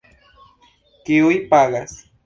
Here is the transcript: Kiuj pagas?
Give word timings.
Kiuj 1.05 1.39
pagas? 1.55 1.99